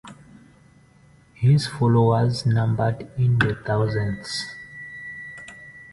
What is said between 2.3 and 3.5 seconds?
numbered in